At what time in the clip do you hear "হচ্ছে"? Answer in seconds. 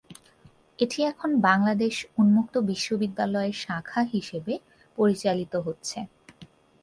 5.65-5.99